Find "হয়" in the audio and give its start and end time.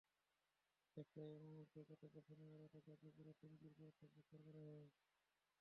4.67-4.87